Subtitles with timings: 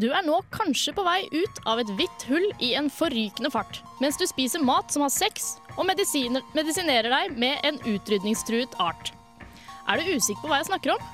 [0.00, 3.82] Du er nå kanskje på vei ut av et hvitt hull i en forrykende fart,
[4.00, 9.12] mens du spiser mat som har sex, og medisiner, medisinerer deg med en utrydningstruet art.
[9.90, 11.04] Er du usikker på hva jeg snakker om?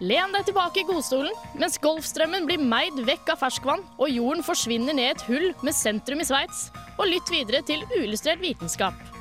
[0.00, 4.96] Len deg tilbake i godstolen mens Golfstrømmen blir meid vekk av ferskvann og jorden forsvinner
[4.96, 9.11] ned et hull med sentrum i Sveits, og lytt videre til uillustrert vitenskap.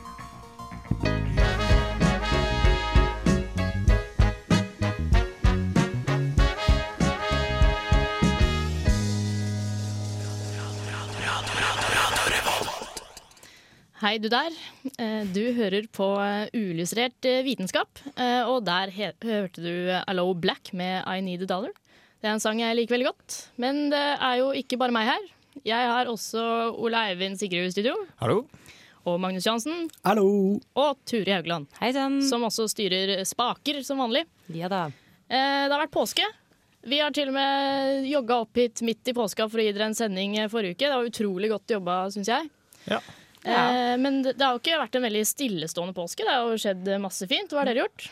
[14.02, 14.54] Hei, du der.
[14.98, 18.02] Eh, Du hører på eh, uillustrert eh, vitenskap,
[18.50, 21.74] og der hørte du Allo Black med I Need a Dollar.
[22.22, 25.08] Det er en sang jeg liker veldig godt, men det er jo ikke bare meg
[25.10, 25.24] her.
[25.66, 26.42] Jeg har også
[26.82, 28.44] Ole Eivind Sigrud i studio, Hallo.
[29.06, 30.60] og Magnus Johansen, Hallo!
[30.78, 32.20] og Turi Haugland, Hei sann.
[32.26, 34.26] som også styrer spaker som vanlig.
[34.54, 34.86] Ja da.
[35.30, 36.26] Eh, Det har vært påske.
[36.90, 39.92] Vi har til og med jogga opp hit midt i påska for å gi dere
[39.92, 40.88] en sending forrige uke.
[40.90, 42.50] Det var utrolig godt jobba, syns jeg.
[42.90, 42.98] Ja.
[43.46, 46.26] Eh, men det det har jo ikke vært en veldig stillestående påske.
[46.26, 47.52] Det har jo skjedd masse fint.
[47.52, 48.08] Hva har dere gjort?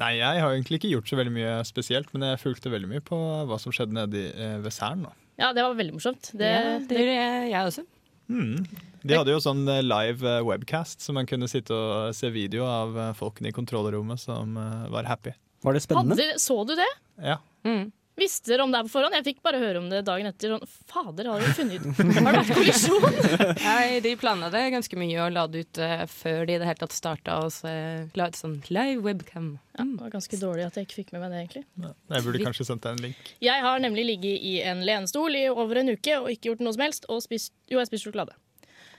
[0.00, 3.04] Nei, jeg har egentlig ikke gjort så veldig mye spesielt, men jeg fulgte veldig mye
[3.04, 5.12] på hva som skjedde nede eh, ved da.
[5.40, 6.32] Ja, det var veldig morsomt.
[6.32, 7.84] Det, ja, det gjorde jeg, jeg også.
[8.32, 8.56] Mm.
[9.02, 12.96] De hadde jo sånn eh, live webcast, så man kunne sitte og se video av
[13.18, 14.56] folkene i kontrollrommet som
[14.92, 15.34] var happy.
[15.62, 16.16] Var det spennende?
[16.16, 16.92] Hadde, så du det?
[17.22, 17.38] Ja.
[17.68, 17.90] Mm.
[18.14, 19.14] Visste om det her på forhånd?
[19.16, 20.52] Jeg fikk bare høre om det dagen etter.
[20.52, 23.06] Sånn, Fader, har dere funnet ut Har det vært kollisjon?
[23.62, 26.68] Nei, de planla det ganske mye og la det ut eh, før de i det
[26.68, 27.38] hele tatt starta.
[27.46, 29.48] Og så eh, la ut sånn live webcam.
[29.78, 31.64] Ja, det var ganske dårlig at jeg ikke fikk med meg det, egentlig.
[32.12, 33.34] Jeg burde kanskje sendt deg en link.
[33.48, 36.76] Jeg har nemlig ligget i en lenestol i over en uke og ikke gjort noe
[36.76, 37.08] som helst.
[37.08, 38.36] Og spist, jo, jeg har spist sjokolade.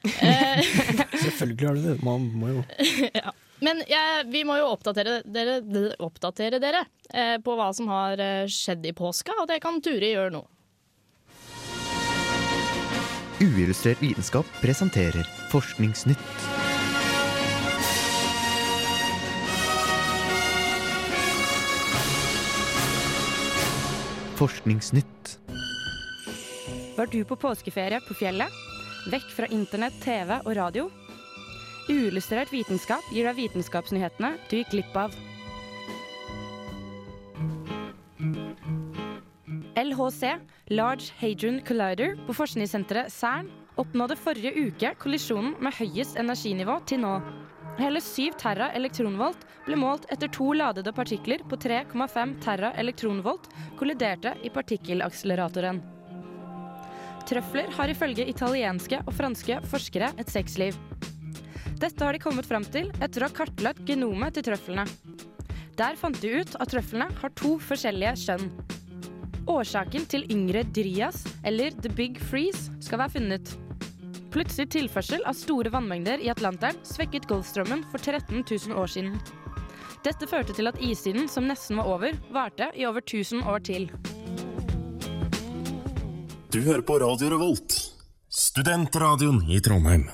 [0.04, 0.60] Eh,
[1.24, 1.94] Selvfølgelig har du det.
[2.04, 2.64] Man må jo
[3.63, 5.62] Men jeg, vi må jo oppdatere dere,
[6.03, 10.12] oppdatere dere eh, på hva som har eh, skjedd i påska, og det kan Turi
[10.12, 10.44] gjøre nå.
[13.44, 16.19] Uillustrert vitenskap presenterer Forskningsnytt.
[24.40, 25.38] Forskningsnytt.
[26.97, 28.62] Var du på påskeferie på fjellet?
[29.12, 30.90] Vekk fra internett, TV og radio?
[31.92, 35.16] Uillustrert vitenskap gir deg vitenskapsnyhetene du gikk glipp av.
[39.76, 40.38] LHC,
[40.72, 43.50] Large Hadron Collider, på forskningssenteret CERN
[43.82, 47.18] oppnådde forrige uke kollisjonen med høyest energinivå til nå.
[47.80, 53.50] Hele 7 terra elektronvolt ble målt etter to ladede partikler på 3,5 terra elektronvolt
[53.80, 55.82] kolliderte i partikkelakseleratoren.
[57.28, 60.78] Trøfler har ifølge italienske og franske forskere et sexliv.
[61.84, 64.86] Dette har de kommet fram til etter å ha kartlagt genomet til trøflene.
[65.76, 68.46] Der fant de ut at trøflene har to forskjellige kjønn.
[69.52, 73.52] Årsaken til yngre dryas, eller the big freeze, skal være funnet.
[74.32, 79.20] Plutselig tilførsel av store vannmengder i Atlanteren svekket Golfstrømmen for 13 000 år siden.
[80.08, 83.90] Dette førte til at istiden, som nesten var over, varte i over 1000 år til.
[86.54, 87.76] Du hører på Radio Revolt,
[88.32, 90.08] studentradioen i Trondheim.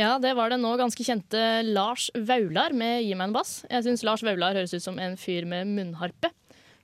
[0.00, 3.60] Ja, det var den nå ganske kjente Lars Vaular med Gi meg en bass.
[3.70, 6.32] Jeg syns Lars Vaular høres ut som en fyr med munnharpe.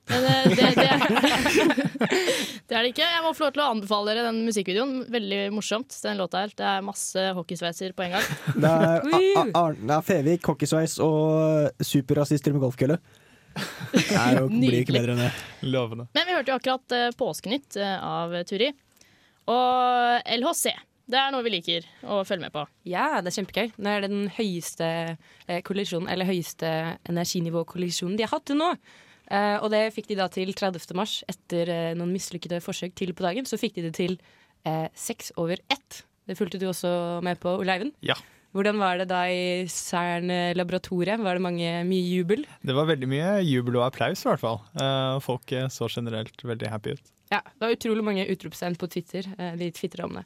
[0.09, 0.87] Men det, det, det,
[2.67, 3.05] det er det ikke.
[3.05, 4.93] Jeg må få lov til å anbefale dere den musikkvideoen.
[5.13, 6.53] Veldig morsomt, den låta her.
[6.57, 8.29] Det er masse hockeysveiser på en gang.
[8.63, 12.97] Det er, Arne det er Fevik, hockeysveis og superrasister med golfkølle.
[13.91, 15.31] Det er blir ikke bedre enn det.
[15.67, 16.07] Lovende.
[16.15, 18.71] Men vi hørte jo akkurat eh, Påskenytt eh, av Turi.
[19.51, 20.71] Og LHC.
[21.11, 22.61] Det er noe vi liker å følge med på.
[22.87, 23.71] Ja, det er kjempegøy.
[23.75, 26.69] Det er den høyeste eh, kollisjonen, eller høyeste
[27.11, 28.69] energinivåkollisjonen de har hatt til nå.
[29.31, 30.95] Eh, og det fikk de da til 30.
[30.95, 33.47] mars, etter eh, noen mislykkede forsøk tidlig på dagen.
[33.47, 34.15] Så fikk de det til
[34.67, 36.01] eh, seks over ett.
[36.27, 36.93] Det fulgte du også
[37.25, 37.95] med på, Ole Eivind.
[38.07, 38.15] Ja.
[38.55, 41.21] Hvordan var det da i CERN-laboratoriet?
[41.23, 42.43] Var det mange, mye jubel?
[42.67, 44.59] Det var veldig mye jubel og applaus, i hvert fall.
[44.79, 47.11] Eh, Folk så generelt veldig happy ut.
[47.31, 49.27] Ja, det var utrolig mange utropstegn på Twitter.
[49.37, 50.25] Eh, de tvitra om det.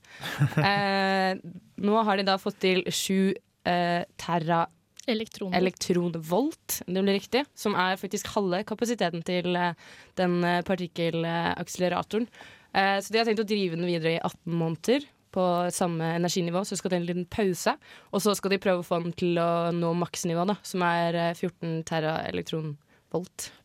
[0.58, 1.38] Eh,
[1.86, 3.34] nå har de da fått til sju
[3.70, 4.64] eh, terra
[5.06, 5.60] elektronvolt.
[5.62, 9.76] elektronvolt, det blir riktig, som er faktisk halve kapasiteten til eh,
[10.18, 12.26] den eh, partikkelakseleratoren.
[12.74, 15.06] Eh, Så de har tenkt å drive den videre i 18 måneder
[15.36, 17.76] på samme energinivå, så skal det en liten pause.
[18.16, 21.14] Og så skal de prøve å få den til å nå maksnivå, da, som er
[21.20, 22.80] eh, 14 terra elektronvolt.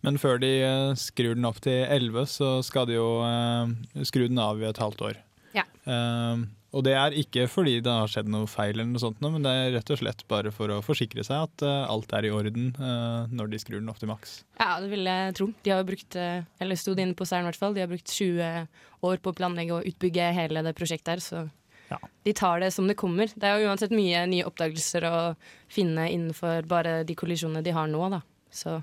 [0.06, 3.74] Men før de eh, skrur den opp til 11, så skal de jo eh,
[4.06, 5.18] skru den av i et halvt år.
[5.56, 5.64] Ja.
[5.84, 9.42] Eh, og det er ikke fordi det har skjedd noe feil, eller noe sånt, men
[9.42, 12.68] det er rett og slett bare for å forsikre seg at alt er i orden
[12.78, 14.36] når de skrur den opp til maks.
[14.60, 15.48] Ja, det vil jeg tro.
[15.66, 18.06] De har brukt, eller sto det inne på CERN i hvert fall, de har brukt
[18.14, 18.68] 20
[19.02, 21.42] år på å planlegge og utbygge hele det prosjektet her, så
[21.90, 21.98] Ja.
[22.22, 23.26] de tar det som det kommer.
[23.34, 25.34] Det er jo uansett mye nye oppdagelser å
[25.66, 28.22] finne innenfor bare de kollisjonene de har nå, da.
[28.54, 28.76] Så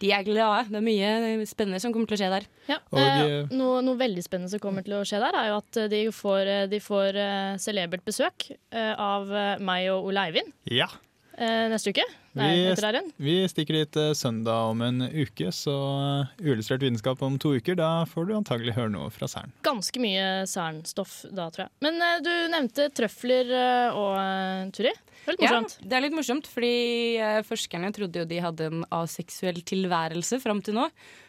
[0.00, 0.68] de er glade.
[0.70, 2.46] Det er mye spennende som kommer til å skje der.
[2.68, 2.78] Ja.
[2.92, 5.80] Og, eh, noe, noe veldig spennende som kommer til å skje der, er jo at
[5.82, 7.20] eh, de får, eh, de får
[7.62, 9.30] celebert besøk av
[9.64, 10.88] meg og Ole Eivind Ja.
[11.38, 12.04] Eh, neste uke.
[12.38, 13.02] Nei, Vi-.
[13.22, 17.78] Vi stikker dit eh, søndag om en uke, så uh, uillustrert vitenskap om to uker.
[17.78, 19.54] Da får du antagelig høre noe fra CERN.
[19.66, 21.74] Ganske mye Cern-stoff da, tror jeg.
[21.86, 24.94] Men eh, du nevnte trøfler eh, og uh, Turi.
[25.24, 25.76] Det litt morsomt.
[25.78, 26.74] Ja, det er litt morsomt, fordi
[27.20, 30.86] eh, forskerne trodde jo de hadde en aseksuell tilværelse fram til nå.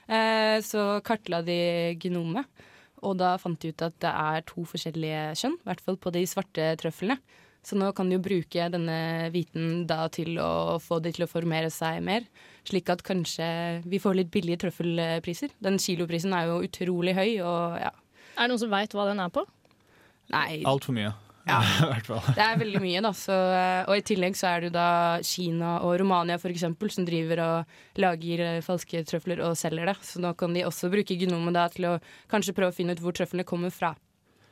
[0.07, 1.59] Eh, så kartla de
[1.99, 2.47] genomet,
[3.03, 6.13] og da fant de ut at det er to forskjellige kjønn, i hvert fall på
[6.15, 7.19] de svarte trøflene.
[7.69, 11.29] Så nå kan de jo bruke denne viten da til å få de til å
[11.29, 12.25] formere seg mer,
[12.65, 13.45] slik at kanskje
[13.85, 15.53] vi får litt billige trøffelpriser.
[15.61, 17.93] Den kiloprisen er jo utrolig høy, og ja,
[18.39, 19.45] Er det noen som veit hva den er på?
[20.33, 21.13] nei Altfor mye.
[21.49, 21.59] Ja.
[21.83, 22.25] I hvert fall.
[22.37, 23.13] Det er veldig mye, da.
[23.17, 23.37] Så,
[23.85, 24.89] og i tillegg så er det jo da
[25.25, 29.97] Kina og Romania for eksempel, som driver og lager eh, falske trøfler og selger det.
[30.05, 31.95] Så nå kan de også bruke genomet da til å
[32.31, 33.95] kanskje prøve å finne ut hvor trøflene kommer fra.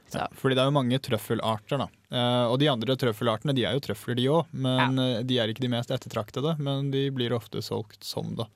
[0.07, 0.23] Så.
[0.39, 1.87] Fordi det er jo mange trøffelarter, da.
[2.07, 4.53] Uh, og de andre trøffelartene de er jo trøfler, de òg.
[4.55, 5.07] Men ja.
[5.27, 6.55] de er ikke de mest ettertraktede.
[6.63, 8.47] Men de blir ofte solgt som det.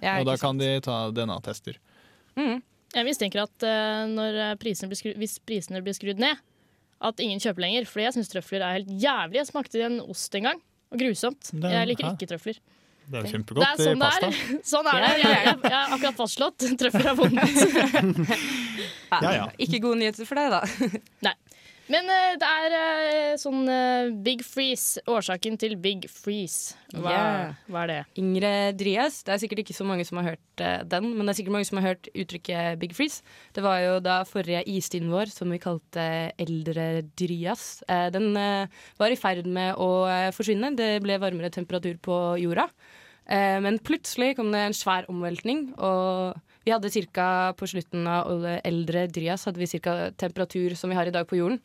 [0.00, 0.64] Ja, og da ikke kan sant?
[0.64, 1.80] de ta DNA-tester.
[2.36, 2.60] Mm.
[2.90, 6.40] Jeg mistenker at uh, når prisene blir skru, hvis prisene blir skrudd ned,
[7.00, 7.88] at ingen kjøper lenger.
[7.88, 9.40] Fordi jeg syns trøfler er helt jævlig.
[9.40, 10.60] Jeg smakte en ost en gang,
[10.92, 11.52] og grusomt.
[11.54, 12.60] Det- Jeg liker ikke trøfler.
[13.10, 14.30] Det er jo Det kjempegodt er sånn i pasta.
[14.30, 14.62] det er.
[14.72, 15.12] Sånn er det.
[15.18, 16.66] Jeg, jeg, jeg har akkurat fastslått.
[16.80, 18.40] Trøfler er vondt.
[19.10, 19.46] Ja, Ja.
[19.58, 21.32] Ikke gode nyheter for deg, da.
[21.90, 25.00] Men uh, det er uh, sånn uh, big freeze.
[25.10, 26.76] Årsaken til big freeze.
[26.94, 27.56] Hva, Yeah.
[27.66, 27.96] hva er det?
[28.22, 29.16] Ingrid Dries.
[29.26, 31.56] Det er sikkert ikke så mange som har hørt eh, den, men det er sikkert
[31.56, 33.26] mange som har hørt uttrykket big freeze.
[33.58, 36.06] Det var jo da forrige istiden vår, som vi kalte
[36.38, 36.86] eldre
[37.18, 37.66] Dryas.
[37.90, 38.70] Eh, den eh,
[39.02, 40.70] var i ferd med å eh, forsvinne.
[40.78, 42.68] Det ble varmere temperatur på jorda.
[43.30, 46.34] Eh, men plutselig kom det en svær omveltning, og
[46.66, 51.08] vi hadde cirka på slutten av eldre Dryas hadde vi cirka temperatur som vi har
[51.08, 51.60] i dag på jorden.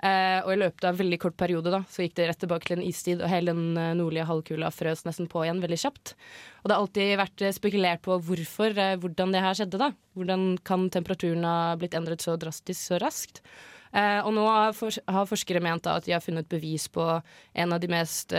[0.00, 2.70] Eh, og i løpet av en veldig kort periode da, så gikk det rett tilbake
[2.70, 6.14] til en istid, og hele den eh, nordlige halvkula frøs nesten på igjen veldig kjapt.
[6.62, 9.82] Og det har alltid vært spekulert på hvorfor, hvordan det her skjedde.
[9.82, 9.90] da.
[10.16, 13.42] Hvordan kan temperaturen ha blitt endret så drastisk så raskt?
[13.90, 17.88] Og nå har, forskere ment da, at de har funnet bevis på en av de
[17.90, 18.30] mest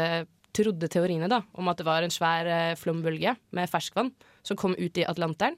[0.55, 4.11] trodde teoriene da, om at det var en svær eh, flombølge med ferskvann
[4.43, 5.57] som kom ut i Atlanteren.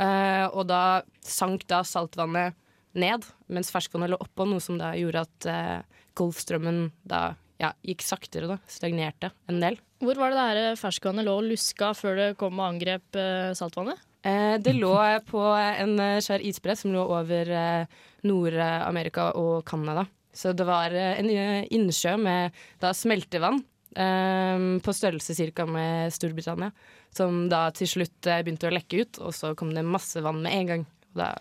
[0.00, 2.58] Eh, og da sank da saltvannet
[2.98, 7.30] ned, mens ferskvannet lå oppå, noe som da gjorde at eh, Golfstrømmen da
[7.62, 8.58] ja, gikk saktere, da.
[8.70, 9.78] Stagnerte en del.
[10.02, 13.52] Hvor var det det her ferskvannet lå og luska før det kom og angrep eh,
[13.58, 14.00] saltvannet?
[14.26, 14.94] Eh, det lå
[15.28, 17.52] på en eh, svær isbre som lå over
[18.26, 20.06] Nord-Amerika og Canada.
[20.32, 23.60] Så det var en innsjø med da smeltevann
[23.96, 25.66] eh, på størrelse ca.
[25.66, 26.72] med Storbritannia,
[27.14, 30.42] som da til slutt eh, begynte å lekke ut, og så kom det masse vann
[30.42, 30.86] med en gang.
[31.16, 31.34] Da,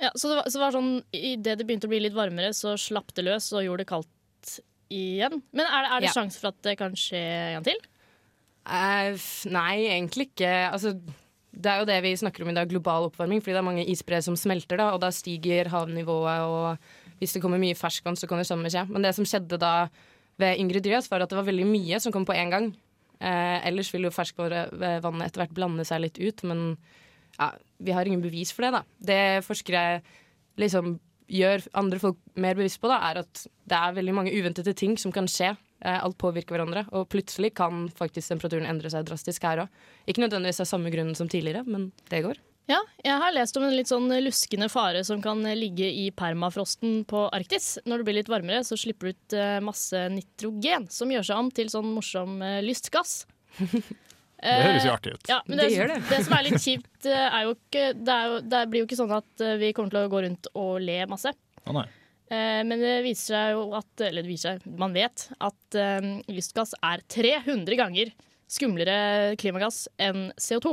[0.00, 2.54] Ja, så det var, så det var sånn, Idet det begynte å bli litt varmere,
[2.56, 4.52] så slapp det løs og gjorde det kaldt
[4.90, 5.42] igjen.
[5.52, 6.14] Men er det, er det Ja.
[6.16, 7.80] sjanse for at det kan skje en gang til?
[8.66, 9.16] Uh,
[9.50, 10.50] nei, egentlig ikke.
[10.70, 10.94] Altså,
[11.52, 13.86] det er jo det vi snakker om i dag, global oppvarming, fordi det er mange
[13.88, 18.28] isbreer som smelter, da, og da stiger havnivået, og hvis det kommer mye ferskvann, så
[18.28, 18.86] kan det samme skje.
[18.88, 19.88] Men det som skjedde da
[20.40, 22.70] ved Ingrid Dryas, var at det var veldig mye som kom på en gang.
[23.20, 26.74] Eh, ellers vil jo ferskvannet etter hvert blande seg litt ut, men
[27.36, 28.82] ja, vi har ingen bevis for det, da.
[29.12, 29.84] Det forskere
[30.60, 30.98] liksom
[31.30, 34.96] gjør andre folk mer bevisst på, da, er at det er veldig mange uventede ting
[34.98, 35.52] som kan skje.
[35.84, 39.82] Eh, Alt påvirker hverandre, og plutselig kan faktisk temperaturen endre seg drastisk her òg.
[40.10, 42.40] Ikke nødvendigvis av samme grunn som tidligere, men det går.
[42.68, 47.00] Ja, jeg har lest om en litt sånn luskende fare som kan ligge i permafrosten
[47.08, 47.78] på Arktis.
[47.88, 51.40] Når det blir litt varmere, så slipper du ut eh, masse nitrogen, som gjør seg
[51.42, 53.24] om til sånn morsom eh, lystgass.
[54.40, 55.26] Det høres jo artig ut.
[55.28, 55.96] Ja, men det, Det gjør det.
[56.08, 58.86] det som er litt kjipt, eh, er jo ikke det, er jo, det blir jo
[58.86, 61.32] ikke sånn at eh, vi kommer til å gå rundt og le masse.
[61.68, 61.82] Å nei.
[62.32, 66.08] Eh, Men det viser seg jo at Eller det viser seg, man vet at eh,
[66.32, 68.14] lystgass er 300 ganger
[68.48, 70.72] skumlere klimagass enn CO2.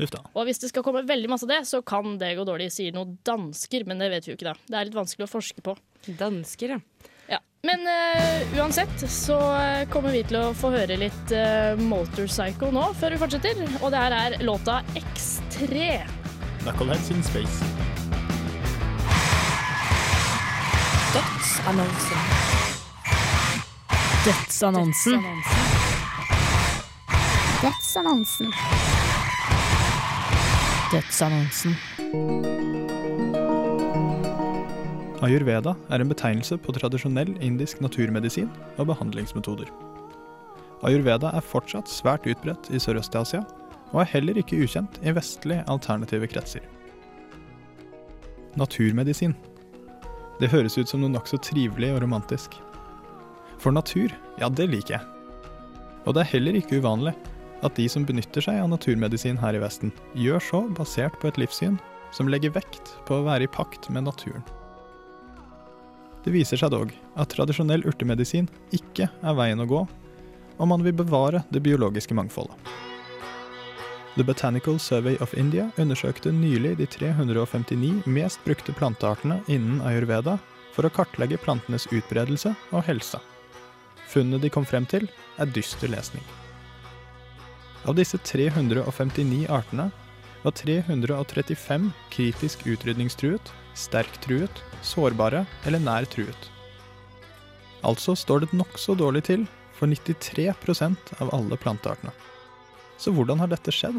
[0.00, 0.22] Uff da.
[0.32, 2.94] Og hvis det skal komme veldig masse av det, så kan det gå dårlig, sier
[2.96, 4.56] noen dansker, men det vet vi jo ikke, da.
[4.68, 5.76] Det er litt vanskelig å forske på.
[6.18, 7.10] Dansker, ja.
[7.30, 7.38] Ja.
[7.68, 12.88] Men uh, uansett så eh, kommer vi til å få høre litt uh, Motorcycle nå,
[12.98, 13.62] før vi fortsetter.
[13.80, 16.02] Og det her er låta X3.
[16.64, 17.70] Knuckleheads in space.
[21.12, 22.26] Dødsannonsen.
[24.24, 25.24] Dødsannonsen.
[27.62, 28.54] Dødsannonsen.
[35.24, 39.70] Ayurveda er en betegnelse på tradisjonell indisk naturmedisin og behandlingsmetoder.
[40.84, 43.40] Ayurveda er fortsatt svært utbredt i Sørøst-Asia,
[43.94, 46.68] og er heller ikke ukjent i vestlige alternative kretser.
[48.60, 49.32] Naturmedisin.
[50.44, 52.60] Det høres ut som noe nokså trivelig og romantisk.
[53.56, 55.04] For natur, ja, det liker jeg.
[56.04, 57.16] Og det er heller ikke uvanlig
[57.62, 61.38] at de som benytter seg av naturmedisin her i Vesten, gjør så basert på et
[61.40, 61.78] livssyn
[62.12, 64.44] som legger vekt på å være i pakt med naturen.
[66.22, 69.82] Det viser seg dog at tradisjonell urtemedisin ikke er veien å gå
[70.62, 72.54] om man vil bevare det biologiske mangfoldet.
[74.14, 80.36] The Botanical Survey of India undersøkte nylig de 359 mest brukte planteartene innen ayurveda
[80.76, 83.20] for å kartlegge plantenes utbredelse og helse.
[84.12, 85.08] Funnet de kom frem til,
[85.40, 86.24] er dyster lesning.
[87.82, 89.88] Av disse 359 artene
[90.42, 96.48] var 335 kritisk utrydningstruet, sterkt truet, sårbare eller nær truet.
[97.82, 102.12] Altså står det nokså dårlig til for 93% av alle planteartene.
[102.98, 103.98] Så hvordan har dette skjedd?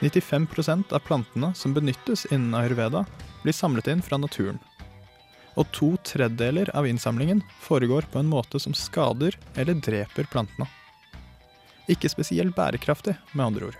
[0.00, 3.04] 95% av plantene som benyttes innen ayurveda,
[3.42, 4.58] blir samlet inn fra naturen.
[5.60, 10.66] Og to tredjedeler av innsamlingen foregår på en måte som skader eller dreper plantene.
[11.90, 13.78] Ikke spesielt bærekraftig, med andre ord.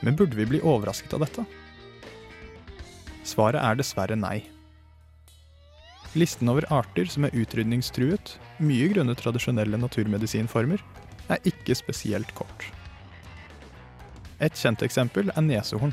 [0.00, 1.44] Men burde vi bli overrasket av dette?
[3.26, 4.38] Svaret er dessverre nei.
[6.18, 10.82] Listen over arter som er utrydningstruet, mye grunnet tradisjonelle naturmedisinformer,
[11.30, 12.66] er ikke spesielt kort.
[14.40, 15.92] Et kjent eksempel er nesehorn,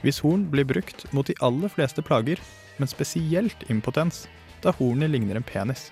[0.00, 2.40] hvis horn blir brukt mot de aller fleste plager,
[2.78, 4.24] men spesielt impotens,
[4.64, 5.90] da hornet ligner en penis.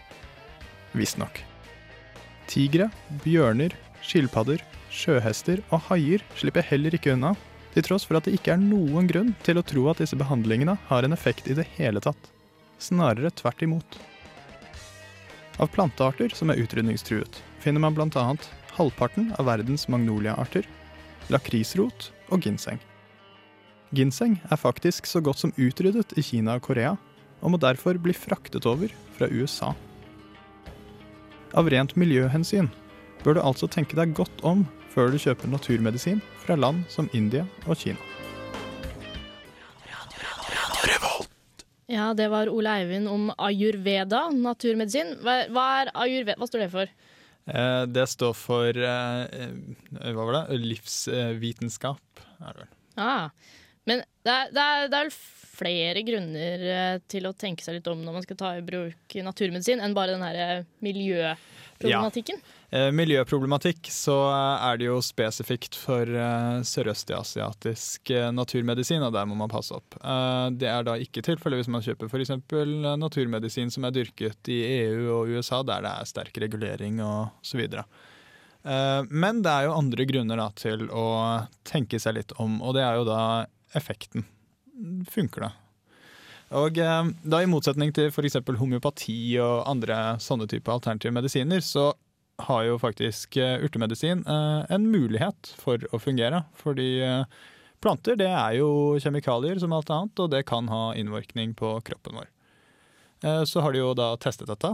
[0.96, 1.42] Visstnok.
[2.48, 2.88] Tigre,
[3.24, 7.34] bjørner, skilpadder, sjøhester og haier slipper heller ikke unna,
[7.74, 10.78] til tross for at det ikke er noen grunn til å tro at disse behandlingene
[10.88, 12.30] har en effekt i det hele tatt.
[12.80, 13.98] Snarere tvert imot.
[15.58, 18.24] Av plantearter som er utrydningstruet, finner man bl.a.
[18.78, 20.64] halvparten av verdens magnoliaarter,
[21.28, 22.78] lakrisrot og ginseng.
[23.92, 26.94] Ginseng er faktisk så godt som utryddet i Kina og Korea,
[27.42, 29.74] og må derfor bli fraktet over fra USA.
[31.56, 32.68] Av rent miljøhensyn
[33.24, 37.46] bør du altså tenke deg godt om før du kjøper naturmedisin fra land som India
[37.66, 38.00] og Kina.
[41.88, 45.14] Ja, det var Ole Eivind om ayurveda, naturmedisin.
[45.24, 45.38] Hva,
[45.80, 46.36] er ayurveda?
[46.36, 46.90] Hva står det for?
[47.48, 50.58] Eh, det står for eh, eh, hva var det?
[50.66, 52.74] Livsvitenskap, er det vel.
[53.00, 53.30] Ah,
[53.88, 55.16] men det er, det, er, det er vel
[55.58, 59.16] flere grunner eh, til å tenke seg litt om når man skal ta i bruk
[59.24, 62.40] naturmedisin, enn bare den her eh, miljøproblematikken.
[62.68, 62.90] Ja.
[62.92, 69.38] miljøproblematikk, så eh, er det jo spesifikt for eh, sørøstasiatisk eh, naturmedisin, og der må
[69.38, 69.98] man passe opp.
[69.98, 72.36] Eh, det er da ikke tilfellet hvis man kjøper f.eks.
[73.00, 77.60] naturmedisin som er dyrket i EU og USA, der det er sterk regulering og så
[77.60, 77.88] videre.
[78.68, 81.06] Eh, men det er jo andre grunner da, til å
[81.68, 83.20] tenke seg litt om, og det er jo da
[83.78, 84.26] effekten.
[85.10, 85.52] Funker det?
[86.56, 88.38] Og eh, da I motsetning til f.eks.
[88.60, 91.90] homeopati og andre sånne type alternative medisiner, så
[92.46, 96.44] har jo faktisk eh, urtemedisin eh, en mulighet for å fungere.
[96.56, 96.88] Fordi
[97.84, 102.20] planter det er jo kjemikalier som alt annet, og det kan ha innvirkning på kroppen
[102.22, 102.34] vår.
[103.50, 104.70] Så har de jo da testet dette.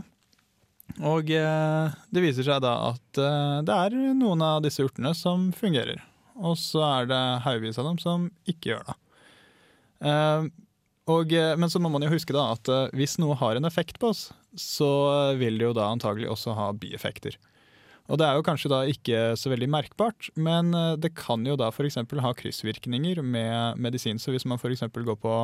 [1.00, 3.20] Og det viser seg da at
[3.64, 6.02] det er noen av disse urtene som fungerer.
[6.36, 8.98] Og så er det haugevis av dem som ikke gjør det.
[10.04, 10.52] Eh,
[11.10, 13.68] og, eh, men så må man jo huske da at eh, hvis noe har en
[13.68, 14.88] effekt på oss, så
[15.36, 17.36] vil det jo da antagelig også ha bieffekter.
[18.08, 21.58] Og det er jo kanskje da ikke så veldig merkbart, men eh, det kan jo
[21.60, 22.00] da f.eks.
[22.00, 24.20] ha kryssvirkninger med medisin.
[24.20, 24.86] Så hvis man f.eks.
[24.94, 25.36] går på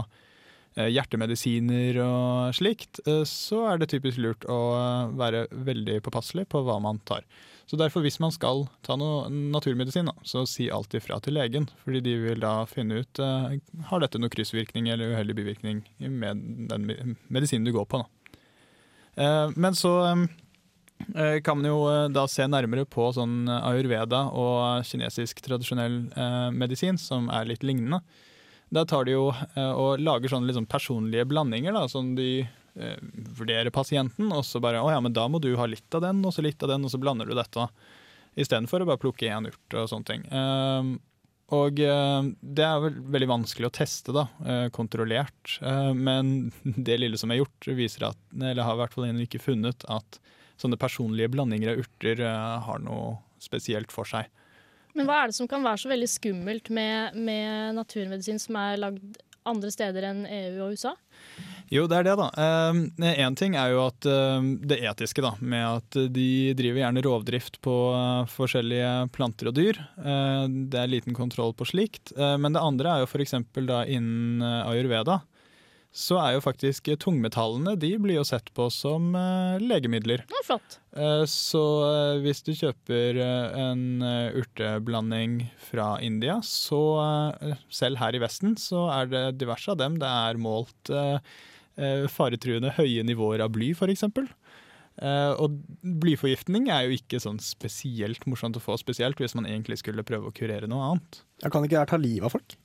[0.70, 4.58] hjertemedisiner og slikt, så er det typisk lurt å
[5.18, 7.24] være veldig påpasselig på hva man tar.
[7.70, 11.68] Så derfor hvis man skal ta noe naturmedisin, da, så si alltid fra til legen.
[11.84, 13.52] Fordi de vil da finne ut eh,
[13.92, 16.40] har dette noe kryssvirkning eller uheldig bivirkning med
[16.72, 18.00] den me- medisinen du går på.
[18.02, 18.40] Da.
[19.22, 24.82] Eh, men så eh, kan man jo eh, da se nærmere på sånn ayurveda og
[24.90, 28.02] kinesisk tradisjonell eh, medisin, som er litt lignende.
[28.74, 32.98] Der tar de jo eh, og lager sånne sånn personlige blandinger, da, som de eh,
[33.38, 36.22] vurderer pasienten, og så bare å ja, men da må du ha litt av den,
[36.24, 37.68] og så litt av den, og så blander du dette.
[38.38, 40.26] Istedenfor å bare plukke én urt og sånne ting.
[40.26, 40.90] Eh,
[41.56, 45.56] og eh, det er vel veldig vanskelig å teste, da, eh, kontrollert.
[45.96, 46.50] Men
[46.88, 49.86] det lille som er gjort, viser at, eller har i hvert fall ennå ikke funnet,
[49.90, 50.20] at
[50.60, 52.20] sånne personlige blandinger av urter
[52.66, 54.28] har noe spesielt for seg.
[54.92, 58.80] Men hva er det som kan være så veldig skummelt med, med naturmedisin som er
[58.82, 60.94] lagd andre steder enn EU og USA?
[61.70, 62.26] Jo, det er det, da.
[63.14, 67.60] Én ting er jo at eh, det etiske, da, med at de driver gjerne rovdrift
[67.62, 69.78] på eh, forskjellige planter og dyr.
[70.02, 72.10] Eh, det er liten kontroll på slikt.
[72.16, 73.36] Eh, men det andre er jo f.eks.
[73.70, 75.20] da innen eh, ayurveda.
[75.90, 80.22] Så er jo faktisk tungmetallene de blir jo sett på som uh, legemidler.
[80.30, 80.78] Ja, flott.
[80.94, 84.04] Uh, Så uh, hvis du kjøper en
[84.38, 86.78] urteblanding fra India, så
[87.72, 90.92] selv her i Vesten, så er det diverse av dem det er målt
[92.12, 94.04] faretruende høye nivåer av bly, f.eks.
[95.40, 95.54] Og
[96.02, 100.28] blyforgiftning er jo ikke sånn spesielt morsomt å få, spesielt hvis man egentlig skulle prøve
[100.28, 101.22] å kurere noe annet.
[101.40, 102.58] Jeg kan ikke det ta livet av folk?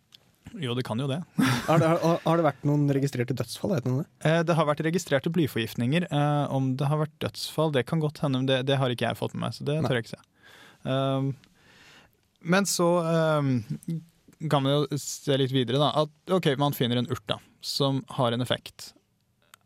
[0.54, 1.18] Jo, det kan jo det.
[1.68, 3.76] Har det, har, har det vært noen registrerte dødsfall?
[3.82, 3.94] Det?
[4.28, 6.08] Eh, Det har vært registrerte blyforgiftninger.
[6.12, 9.10] Eh, Om det har vært dødsfall, det kan godt hende, men det, det har ikke
[9.10, 9.58] jeg fått med meg.
[9.58, 9.88] Så det Nei.
[9.90, 10.24] tør jeg ikke se.
[10.86, 11.32] Um,
[12.46, 12.88] men så
[13.42, 13.50] um,
[14.52, 15.90] kan man jo se litt videre, da.
[16.06, 18.92] At ok, man finner en urt da, som har en effekt.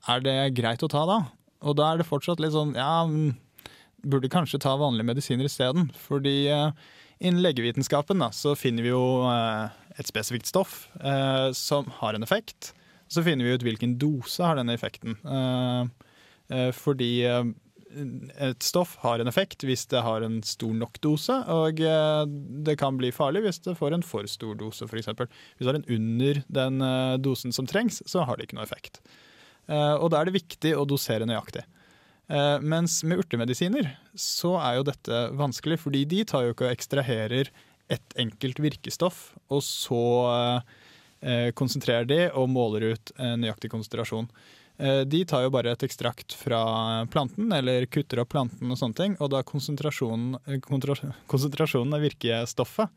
[0.07, 1.19] Er det greit å ta da?
[1.67, 3.33] Og da er det fortsatt litt sånn ja, mm,
[4.07, 5.89] burde kanskje ta vanlige medisiner isteden.
[6.07, 6.71] Fordi eh,
[7.19, 12.23] innen legevitenskapen da, så finner vi jo eh, et spesifikt stoff eh, som har en
[12.23, 12.73] effekt.
[13.11, 15.17] Så finner vi ut hvilken dose har denne effekten.
[15.25, 21.81] Eh, fordi et stoff har en effekt hvis det har en stor nok dose, og
[22.65, 25.09] det kan bli farlig hvis det får en for stor dose, f.eks.
[25.13, 26.85] Hvis det har en under den
[27.21, 28.97] dosen som trengs, så har det ikke noe effekt.
[29.69, 31.65] Og da er det viktig å dosere nøyaktig.
[32.29, 36.75] Eh, mens med urtemedisiner så er jo dette vanskelig, fordi de tar jo ikke og
[36.75, 37.51] ekstraherer
[37.89, 40.03] et enkelt virkestoff, og så
[41.25, 44.29] eh, konsentrerer de og måler ut nøyaktig konsentrasjon.
[44.79, 46.59] Eh, de tar jo bare et ekstrakt fra
[47.11, 52.87] planten, eller kutter opp planten og sånne ting, og da konsentrasjonen, eh, konsentrasjonen av virkestoffet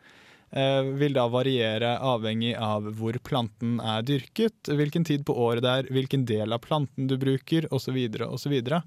[0.55, 5.73] eh, vil da variere avhengig av hvor planten er dyrket, hvilken tid på året det
[5.81, 7.99] er, hvilken del av planten du bruker, osv.
[8.31, 8.55] osv.
[8.62, 8.87] Og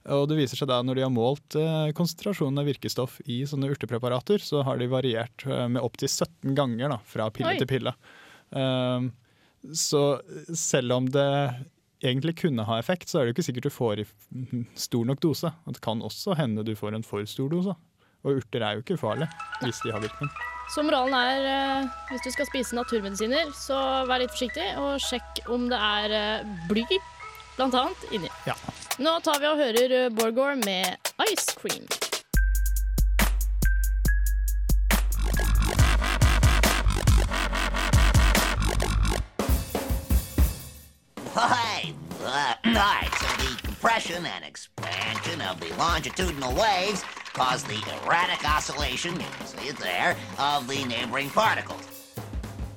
[0.00, 4.40] det viser seg da når de har målt eh, konsentrasjonen av virkestoff i sånne urtepreparater,
[4.40, 7.58] så har de variert eh, med opptil 17 ganger da, fra pille Oi.
[7.60, 7.92] til pille.
[8.50, 9.10] Um,
[9.76, 10.22] så
[10.56, 11.28] selv om det
[12.00, 14.06] egentlig kunne ha effekt, så er det jo ikke sikkert du får i
[14.88, 15.52] stor nok dose.
[15.68, 17.76] Det kan også hende du får en for stor dose.
[18.24, 19.28] Og urter er jo ikke ufarlige
[19.60, 20.32] hvis de har virkning.
[20.72, 23.76] Så moralen er eh, hvis du skal spise naturmedisiner, så
[24.08, 26.86] vær litt forsiktig, og sjekk om det er bly,
[27.58, 28.29] blant annet, inni.
[28.44, 28.54] Ja.
[28.98, 30.96] Nå tar vi og hører eh, Borgore med
[31.28, 31.86] Ice Cream.
[41.34, 41.94] Hi.
[42.22, 49.14] Uh, right, so the compression and expansion of the longitudinal waves cause the erratic oscillation,
[49.14, 51.88] you can see it there, of the neighboring particles.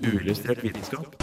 [0.01, 1.22] Uillustrert vitenskap.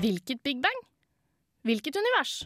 [0.00, 0.78] Hvilket Big Bang?
[1.68, 2.44] Hvilket univers?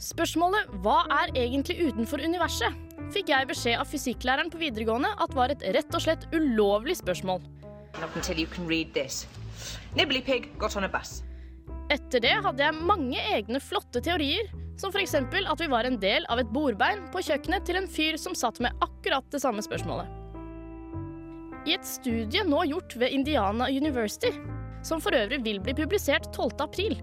[0.00, 5.52] Spørsmålet 'Hva er egentlig utenfor universet?' fikk jeg beskjed av fysikklæreren på videregående at var
[5.52, 7.42] et rett og slett ulovlig spørsmål.
[8.00, 9.26] Not until you can read this.
[9.96, 11.22] Nibbly Pig got on a bus.
[11.90, 14.46] Etter det hadde jeg mange egne flotte teorier,
[14.80, 15.14] som f.eks.
[15.14, 18.62] at vi var en del av et bordbein på kjøkkenet til en fyr som satt
[18.64, 20.08] med akkurat det samme spørsmålet.
[21.68, 24.32] I et studie nå gjort ved Indiana University,
[24.82, 26.56] som for øvrig vil bli publisert 12.
[26.64, 26.96] april,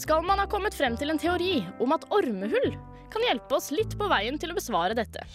[0.00, 2.72] skal man ha kommet frem til en teori om at ormehull
[3.12, 5.26] kan hjelpe oss litt på veien til å besvare dette.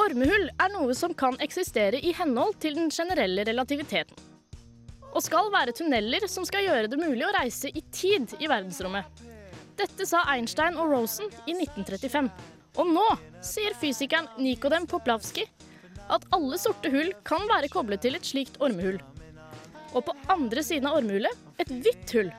[0.00, 4.33] Ormehull er noe som kan eksistere i henhold til den generelle relativiteten
[5.14, 9.06] og skal være tunneler som skal gjøre det mulig å reise i tid i verdensrommet.
[9.78, 12.30] Dette sa Einstein og Rosen i 1935,
[12.74, 13.06] Og nå
[13.42, 15.44] sier fysikeren Nikodem Poplavski
[16.10, 18.98] at alle sorte hull kan være koblet til et slikt ormehull.
[19.94, 22.32] Og på andre siden av ormehullet et hvitt hull.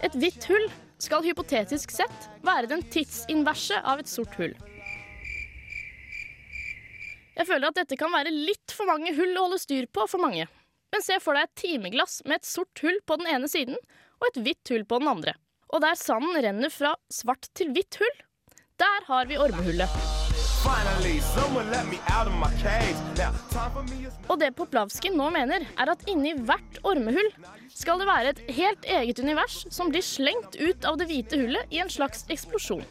[0.00, 0.64] Et hvitt hull
[1.00, 4.56] skal hypotetisk sett være den tidsinverse av et sort hull.
[7.36, 10.20] Jeg føler at dette kan være litt for mange hull å holde styr på for
[10.20, 10.48] mange.
[10.90, 13.78] Men se for deg et timeglass med et sort hull på den ene siden
[14.20, 15.36] og et hvitt hull på den andre.
[15.70, 18.16] Og der sanden renner fra svart til hvitt hull,
[18.80, 20.00] der har vi ormehullet.
[24.28, 27.30] Og det Poplavskin nå mener, er at inni hvert ormehull
[27.72, 31.72] skal det være et helt eget univers som blir slengt ut av det hvite hullet
[31.72, 32.84] i en slags eksplosjon.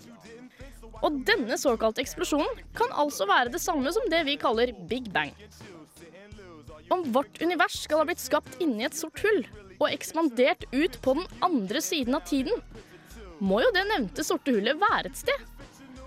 [1.06, 5.36] Og denne såkalte eksplosjonen kan altså være det samme som det vi kaller big bang.
[6.90, 9.44] Om vårt univers skal ha blitt skapt inni et sort hull
[9.80, 12.56] og ekspandert ut på den andre siden av tiden,
[13.40, 15.46] må jo det nevnte sorte hullet være et sted.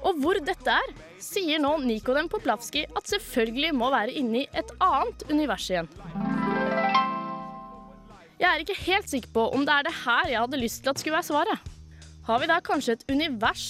[0.02, 5.22] Og hvor dette er, sier nå Nikodem Poplavski at selvfølgelig må være inni et annet
[5.30, 5.88] univers igjen.
[8.42, 10.90] Jeg er ikke helt sikker på om det er det her jeg hadde lyst til
[10.90, 11.70] at skulle være svaret.
[12.26, 13.66] Har vi da kanskje et univers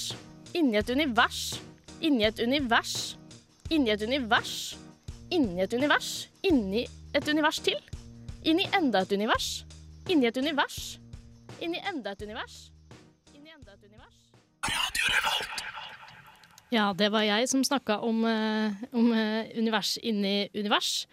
[0.57, 1.61] inni et univers
[2.01, 2.95] inni et univers
[3.71, 4.55] inni et univers
[5.33, 6.11] inni et univers
[6.49, 7.79] inni et univers til?
[8.49, 9.49] Inni enda et univers?
[10.11, 10.79] Inni et univers?
[11.63, 12.57] Inni enda et univers?
[13.35, 14.23] Inni enda et univers?
[14.67, 15.67] Radio Revolt.
[16.73, 21.07] Ja, det var jeg som snakka om, eh, om eh, univers inni univers.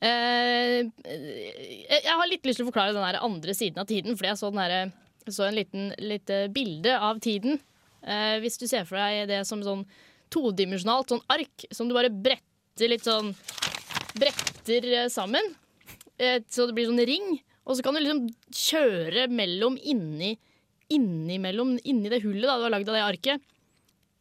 [0.00, 4.40] Eh, jeg har litt lyst til å forklare den andre siden av tiden, fordi jeg
[4.40, 4.94] så, den der,
[5.28, 7.60] så en liten lite bilde av tiden.
[8.00, 9.84] Eh, hvis du ser for deg det som sånn
[10.32, 13.34] todimensjonalt sånn ark som du bare bretter litt sånn
[14.18, 15.52] Bretter eh, sammen,
[16.18, 17.36] eh, så det blir sånn ring.
[17.64, 20.34] Og så kan du liksom kjøre mellom inni
[20.92, 23.44] innimellom inni det hullet da, du har lagd av det arket,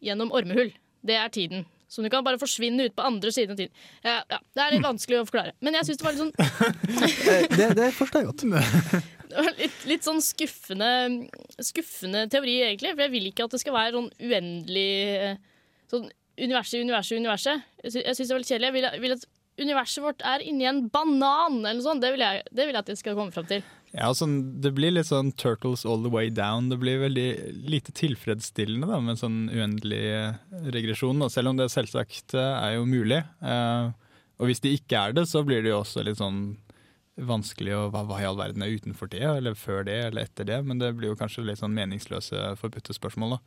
[0.03, 0.71] gjennom ormehull.
[1.03, 1.65] Det er tiden.
[1.91, 3.81] Så du kan bare forsvinne ut på andre siden av tiden.
[4.01, 5.53] Ja, ja, det er litt vanskelig å forklare.
[5.61, 9.03] Men jeg syns det var litt sånn Det, det forstår jeg godt.
[9.59, 10.89] litt, litt sånn skuffende,
[11.61, 12.95] skuffende teori, egentlig.
[12.95, 15.41] For jeg vil ikke at det skal være sånn uendelig eh,
[15.91, 16.07] Sånn
[16.41, 17.65] universet, universet, universet.
[17.83, 18.69] Jeg syns det var litt kjedelig.
[18.71, 19.25] Jeg vil, vil at
[19.61, 22.03] universet vårt er inni en banan, eller noe sånt.
[22.03, 23.65] Det vil jeg, det vil jeg at de skal komme fram til.
[23.93, 24.25] Ja, altså,
[24.63, 26.71] Det blir litt sånn turtles all the way down.
[26.71, 27.27] Det blir veldig
[27.69, 30.39] lite tilfredsstillende da, med sånn uendelig eh,
[30.73, 31.21] regresjon.
[31.21, 31.29] Da.
[31.29, 33.21] Selv om det selvsagt eh, er jo mulig.
[33.45, 33.91] Eh,
[34.41, 36.55] og hvis det ikke er det, så blir det jo også litt sånn
[37.13, 40.49] vanskelig å hva, hva i all verden er utenfor det, eller før det, eller etter
[40.49, 40.59] det.
[40.65, 43.41] Men det blir jo kanskje litt sånn meningsløse forbudte spørsmål, da.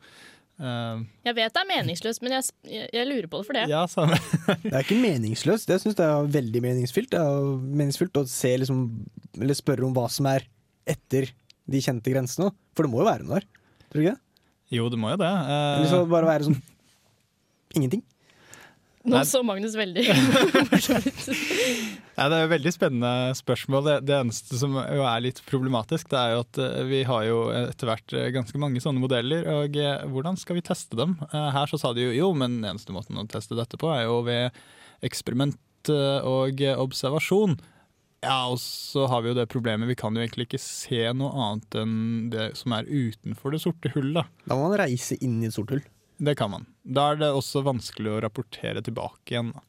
[0.57, 3.65] Eh, Jeg vet det er meningsløst, men jeg, jeg, jeg lurer på det for det.
[3.69, 4.17] ja, samme.
[4.63, 5.69] Det er ikke meningsløst.
[5.69, 7.11] Jeg syns det er veldig meningsfylt.
[7.13, 7.49] Det er
[7.81, 8.81] meningsfylt å se liksom,
[9.37, 10.47] eller spørre om hva som er
[10.89, 11.29] etter
[11.67, 12.49] de kjente grensene.
[12.77, 13.47] For det må jo være noe der.
[13.87, 14.23] Tror du ikke det?
[14.77, 15.29] Jo, det må jo det.
[15.29, 16.57] Uh, Eller så bare være sånn
[17.77, 18.01] ingenting.
[19.07, 20.03] Nå så Magnus veldig
[22.17, 23.83] Ja, det er jo veldig spennende spørsmål.
[23.85, 27.27] Det, det eneste som jo er litt problematisk, det er jo at eh, vi har
[27.27, 29.45] jo etter hvert eh, ganske mange sånne modeller.
[29.59, 31.13] Og eh, hvordan skal vi teste dem?
[31.29, 34.07] Her så sa de jo jo, men den eneste måten å teste dette på er
[34.07, 34.57] jo ved
[35.05, 37.53] eksperiment og observasjon.
[38.25, 41.29] Ja, og så har vi jo det problemet, vi kan jo egentlig ikke se noe
[41.37, 41.97] annet enn
[42.33, 44.25] det som er utenfor det sorte hullet.
[44.49, 45.85] Da må man reise inn i et sort hull.
[46.17, 46.65] Det kan man.
[46.83, 49.51] Da er det også vanskelig å rapportere tilbake igjen.
[49.53, 49.63] da.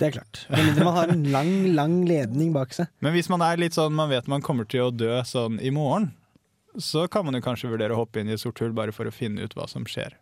[0.00, 0.40] Det er klart.
[0.50, 2.88] Men man har en lang, lang ledning bak seg.
[3.04, 5.70] Men hvis man er litt sånn, man vet man kommer til å dø sånn i
[5.74, 6.10] morgen,
[6.80, 9.06] så kan man jo kanskje vurdere å hoppe inn i et sort hull bare for
[9.08, 10.16] å finne ut hva som skjer.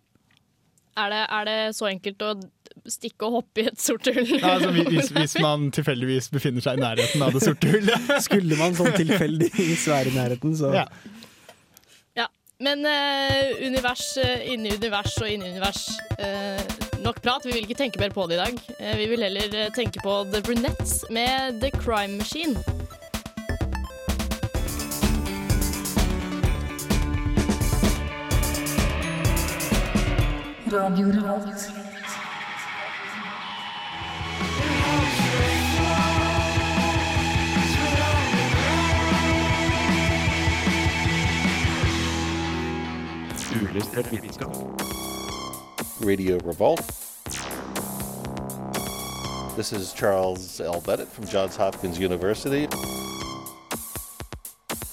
[0.99, 2.33] er, det, er det så enkelt å
[2.91, 4.27] stikke og hoppe i et sort hull?
[4.35, 8.11] Ja, altså, hvis, hvis man tilfeldigvis befinner seg i nærheten av det sorte hullet.
[8.27, 10.89] Skulle man sånn tilfeldigvis være i nærheten, så Ja.
[12.61, 15.87] Men eh, univers eh, inni univers og inni univers.
[16.19, 16.61] eh,
[17.01, 18.61] nok prat, vi vil ikke tenke mer på det i dag.
[18.79, 22.57] Eh, vi vil heller eh, tenke på The Brunettes med The Crime Machine.
[43.71, 44.51] Uillustrert vitenskap.
[46.03, 46.83] Radio Revolt.
[49.55, 50.81] This is Charles L.
[50.81, 52.67] Bennett from Johns Hopkins University.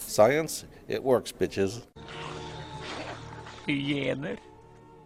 [0.06, 1.82] Science, it works, bitches.
[3.66, 4.38] Hyener.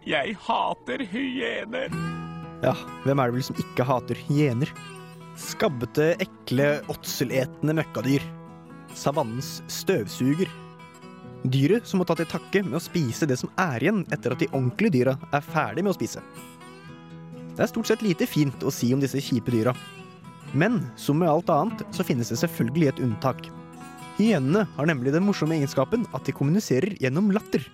[0.06, 1.88] Jeg hater hyener.
[2.62, 4.68] Ja, hvem er det vel som ikke hater hyener?
[5.36, 8.20] Skabbete, ekle, åtseletende møkkadyr.
[8.94, 10.52] Savannens støvsuger.
[11.42, 14.42] Dyret som må ta til takke med å spise det som er igjen etter at
[14.42, 16.22] de ordentlige dyra er ferdig med å spise.
[17.52, 19.74] Det er stort sett lite fint å si om disse kjipe dyra.
[20.54, 23.42] Men som med alt annet så finnes det selvfølgelig et unntak.
[24.20, 27.64] Hyenene har nemlig den morsomme egenskapen at de kommuniserer gjennom latter.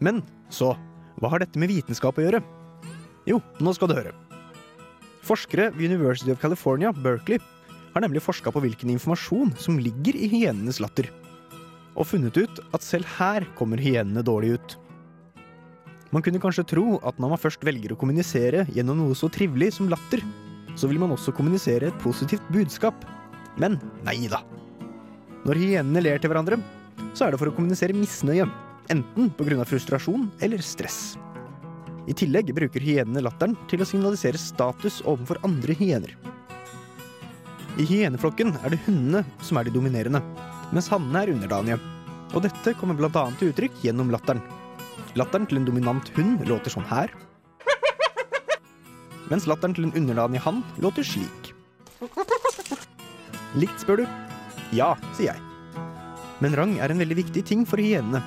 [0.00, 0.22] Men
[0.54, 0.72] så,
[1.18, 2.40] hva har dette med vitenskap å gjøre?
[3.28, 4.14] Jo, nå skal du høre.
[5.28, 7.42] Forskere ved University of California, Berkeley,
[7.92, 11.10] har nemlig forska på hvilken informasjon som ligger i hyenenes latter,
[11.98, 14.76] og funnet ut at selv her kommer hyenene dårlig ut.
[16.14, 19.74] Man kunne kanskje tro at når man først velger å kommunisere gjennom noe så trivelig
[19.76, 20.22] som latter,
[20.78, 23.02] så vil man også kommunisere et positivt budskap.
[23.60, 24.40] Men nei da.
[25.44, 26.60] Når hyenene ler til hverandre,
[27.12, 28.46] så er det for å kommunisere misnøye.
[28.88, 29.66] Enten pga.
[29.68, 31.18] frustrasjon eller stress.
[32.08, 36.14] I tillegg bruker hyenene latteren til å signalisere status overfor andre hyener.
[37.78, 40.22] I hyeneflokken er det hundene som er de dominerende,
[40.74, 41.78] mens hannene er underdanige.
[42.36, 43.24] Og dette kommer bl.a.
[43.40, 44.42] til uttrykk gjennom latteren.
[45.16, 47.12] Latteren til en dominant hund låter sånn her.
[49.28, 51.52] Mens latteren til en underdanig hann låter slik.
[53.58, 54.06] Likt, spør du?
[54.76, 55.44] Ja, sier jeg.
[56.44, 58.20] Men rang er en veldig viktig ting for hyenene.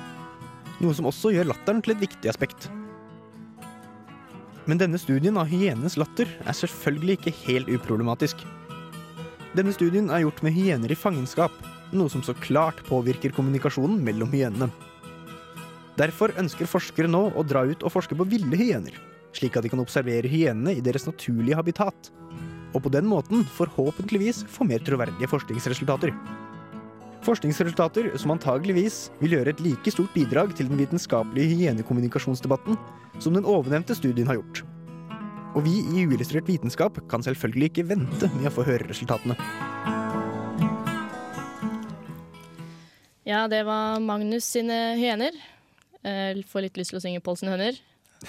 [0.82, 2.68] Noe som også gjør latteren til et viktig aspekt.
[4.66, 8.42] Men denne studien av hyenenes latter er selvfølgelig ikke helt uproblematisk.
[9.56, 11.54] Denne studien er gjort med hyener i fangenskap,
[11.96, 14.70] noe som så klart påvirker kommunikasjonen mellom hyenene.
[15.98, 18.94] Derfor ønsker forskere nå å dra ut og forske på ville hyener,
[19.36, 22.12] slik at de kan observere hyenene i deres naturlige habitat,
[22.72, 26.14] og på den måten forhåpentligvis få mer troverdige forskningsresultater.
[27.22, 32.78] Forskningsresultater som antageligvis vil gjøre et like stort bidrag til den vitenskapelige hyenekommunikasjonsdebatten
[33.22, 34.64] som den ovennevnte studien har gjort.
[35.52, 39.36] Og vi i Uillustrert vitenskap kan selvfølgelig ikke vente med å få høre resultatene.
[43.24, 45.36] Ja, det var Magnus sine hyener.
[46.02, 47.76] Eh, får litt lyst til å synge Pål sine høner.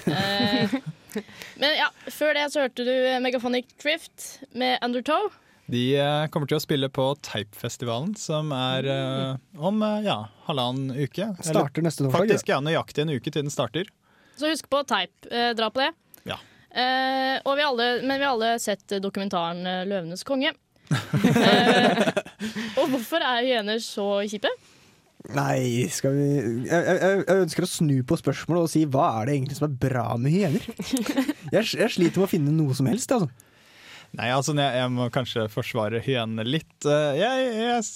[0.06, 0.76] Eh,
[1.62, 5.32] men ja, før det så hørte du Megaphonic Drift med Undertow.
[5.66, 10.92] De eh, kommer til å spille på Teipfestivalen, som er eh, om eh, ja, halvannen
[10.94, 11.32] uke.
[11.40, 13.90] Starter neste torsdag, Faktisk ja, nøyaktig en uke til den starter.
[14.38, 15.14] Så husk på Teip.
[15.32, 15.90] Eh, dra på det.
[16.30, 16.38] Ja.
[16.70, 20.54] Eh, og vi alle, men vi har alle sett dokumentaren eh, 'Løvenes konge'.
[20.94, 22.14] eh,
[22.78, 24.52] og hvorfor er hyener så kjipe?
[25.32, 26.26] Nei, skal vi
[26.68, 29.70] jeg, jeg, jeg ønsker å snu på spørsmålet og si hva er det egentlig som
[29.70, 30.66] er bra med hyener?
[31.54, 33.30] Jeg, jeg sliter med å finne noe som helst, altså.
[34.14, 36.86] Nei, altså jeg, jeg må kanskje forsvare hyenene litt.
[36.86, 37.46] Eh, Jeg,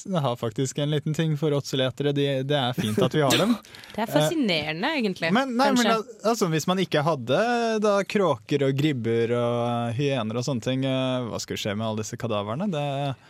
[0.08, 2.10] jeg har faktisk en liten ting for åtseletere.
[2.18, 3.54] De, det er fint at vi har dem.
[3.98, 5.30] Det er fascinerende, egentlig.
[5.34, 7.38] Men, nei, men altså, hvis man ikke hadde
[7.84, 12.02] da kråker og gribber og hyener og sånne ting, eh, hva skulle skje med alle
[12.06, 12.70] disse kadaverne?
[12.74, 12.86] Det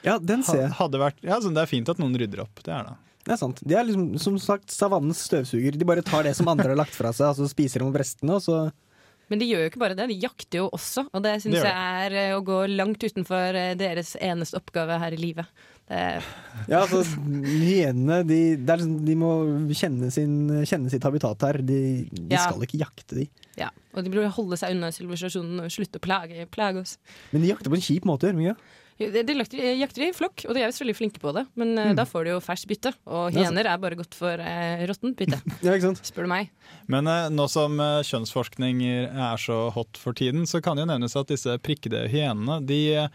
[0.08, 0.72] Ja, den ser jeg.
[0.80, 2.64] hadde vært, ja, altså, det er fint at noen rydder opp.
[2.64, 2.96] Det er det.
[3.28, 3.60] Det er sant.
[3.68, 5.76] De er liksom, som sagt savannens støvsuger.
[5.76, 7.98] De bare tar det som andre har lagt fra seg, og så spiser de opp
[8.00, 8.60] restene, og så
[9.28, 11.04] Men de gjør jo ikke bare det, de jakter jo også.
[11.12, 11.68] Og det syns jeg
[12.08, 15.50] er eh, å gå langt utenfor eh, deres eneste oppgave her i livet.
[15.88, 16.00] Det,
[16.72, 17.02] Ja, altså,
[17.44, 19.32] hyenene de, liksom, de må
[19.76, 20.38] kjenne, sin,
[20.68, 21.60] kjenne sitt habitat her.
[21.60, 22.46] De, de Ja.
[22.48, 23.28] skal ikke jakte de.
[23.60, 23.70] ja.
[23.98, 26.98] Og de burde holde seg unna sivilisasjonen og slutte å plage, plage oss.
[27.34, 28.74] Men de jakter på en kjip måte, gjør de ikke?
[28.98, 29.34] De, de
[29.78, 31.46] jakter, i flokk, og de er visst veldig flinke på det.
[31.56, 31.96] Men eh, Mm.
[32.00, 35.18] da får de jo ferskt bytte, og er hyener er bare godt for eh, råttent
[35.20, 35.38] bytte.
[35.68, 35.78] Ja?
[36.02, 36.50] Spør du meg.
[36.90, 40.92] Men eh, nå som eh, kjønnsforskning er så hot for tiden, så kan det jo
[40.92, 43.10] nevnes at disse prikkede hyenene de eh,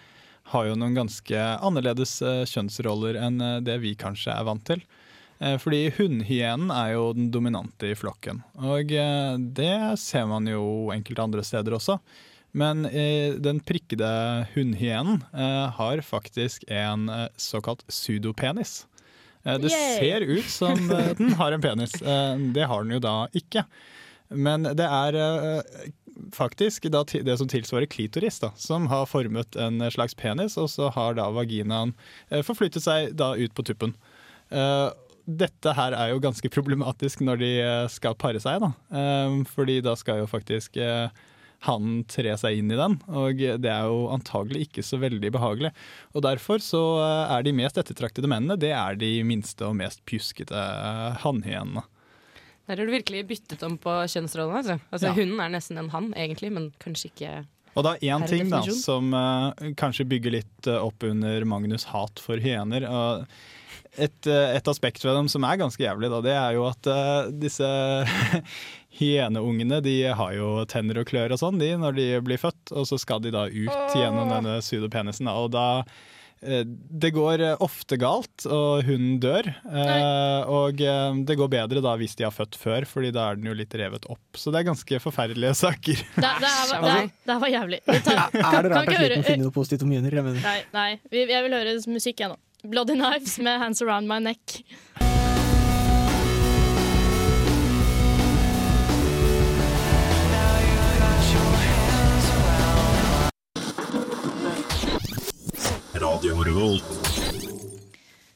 [0.55, 4.83] har jo noen ganske annerledes eh, kjønnsroller enn eh, det vi kanskje er vant til.
[5.43, 10.63] Eh, Fordi hunnhyenen er jo den dominante i flokken, og eh, det ser man jo
[10.95, 11.99] enkelte andre steder også.
[12.53, 14.09] Men eh, den prikkede
[14.53, 18.87] hunnhyenen eh, har faktisk en eh, såkalt pseudopenis.
[19.45, 19.99] Eh, Det Yay!
[19.99, 21.95] ser ut som eh, den har en penis.
[22.03, 23.65] Eh, Det har den jo da ikke.
[24.33, 25.17] Men det er
[26.33, 30.89] faktisk da det som tilsvarer klitoris, da, som har formet en slags penis, og så
[30.95, 31.93] har da vaginaen
[32.45, 33.93] forflyttet seg da ut på tuppen.
[34.53, 34.89] Eh,
[35.23, 37.51] Dette her er jo ganske problematisk når de
[37.95, 38.73] skal pare seg, da.
[39.53, 40.75] Fordi da skal jo faktisk
[41.67, 45.71] han tre seg inn i den, og det er jo antagelig ikke så veldig behagelig.
[46.13, 50.03] Og derfor så eh, er de mest ettertraktede mennene, det er de minste og mest
[50.09, 51.85] pjuskete eh, hannhyenene.
[52.67, 54.61] Der har du virkelig byttet om på kjønnsrollene.
[54.63, 54.79] Altså.
[54.91, 55.17] Altså, Ja.
[55.19, 57.33] Hunden er nesten en hann, egentlig, men kanskje ikke
[57.73, 62.21] Og da én ting da, som uh, kanskje bygger litt uh, opp under Magnus' hat
[62.21, 62.85] for hyener.
[62.89, 63.27] og
[63.93, 66.89] et, eh, et aspekt ved dem som er ganske jævlig, da, det er jo at
[66.89, 67.67] eh, disse
[68.99, 72.89] hyeneungene de har jo tenner og klør og sånn de, når de blir født, og
[72.89, 75.29] så skal de da ut gjennom denne sudopenisen.
[75.33, 79.47] Og da eh, det går eh, ofte galt, og hunden dør.
[79.63, 83.39] Eh, og eh, det går bedre da hvis de har født før, Fordi da er
[83.39, 84.23] den jo litt revet opp.
[84.39, 86.03] Så det er ganske forferdelige saker.
[86.17, 87.81] Det, det, er, var, det, er, det her var jævlig.
[87.87, 89.95] Tar- Er det rart at sliten å finne noe positivt om?
[89.95, 90.43] Jeg mener.
[90.43, 90.91] Nei, nei.
[91.15, 92.41] Jeg vil høre musikk jeg nå.
[92.63, 94.63] Bloody Knives med Hands Around My Neck.
[106.23, 106.85] Radio Revolt.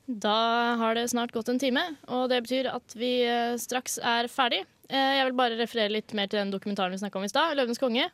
[0.07, 0.33] Da
[0.81, 4.64] har det snart gått en time, og det betyr at vi eh, straks er ferdig.
[4.90, 7.55] Eh, jeg vil bare referere litt mer til den dokumentaren vi snakka om i stad,
[7.55, 8.09] 'Løvenes konge'.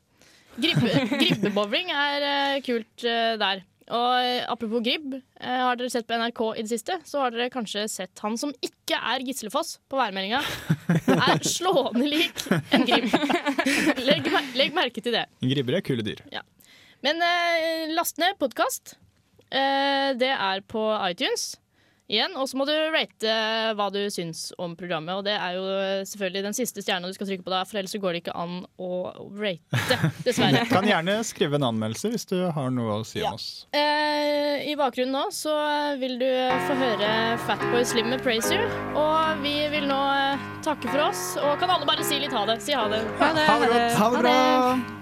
[0.61, 3.63] Gribbe- Gribbebowling er eh, kult eh, der.
[3.93, 7.33] Og eh, apropos gribb, eh, har dere sett på NRK i det siste, så har
[7.33, 10.43] dere kanskje sett han som ikke er Gislefoss på værmeldinga.
[11.17, 12.45] Er slående lik
[12.77, 13.09] en gribb.
[14.05, 15.25] Legg, mer- legg merke til det.
[15.41, 16.21] Gribber er kule dyr.
[17.03, 18.99] Men eh, last ned podkast.
[19.53, 21.53] Eh, det er på iTunes
[22.13, 22.35] igjen.
[22.39, 23.35] Og så må du rate
[23.79, 25.15] hva du syns om programmet.
[25.19, 27.81] Og det er jo eh, selvfølgelig den siste stjerna du skal trykke på da, for
[27.81, 28.91] ellers går det ikke an å
[29.39, 30.65] rate, dessverre.
[30.73, 33.51] Kan gjerne skrive en anmeldelse hvis du har noe å si om oss.
[33.77, 35.55] Eh, I bakgrunnen nå så
[36.01, 36.29] vil du
[36.69, 37.13] få høre
[37.47, 38.71] Fatboy Slim med 'Praise You'.
[38.99, 41.37] Og vi vil nå eh, takke for oss.
[41.43, 42.61] Og kan alle bare si litt ha det?
[42.65, 43.05] Si ha det.
[43.21, 43.47] Ha det.
[43.49, 44.03] Ha det godt.
[44.03, 45.02] Ha det